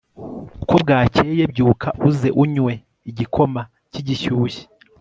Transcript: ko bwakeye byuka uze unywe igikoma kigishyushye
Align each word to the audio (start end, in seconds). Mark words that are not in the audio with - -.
ko 0.67 0.73
bwakeye 0.83 1.43
byuka 1.51 1.87
uze 2.07 2.29
unywe 2.43 2.73
igikoma 3.09 3.61
kigishyushye 3.91 4.63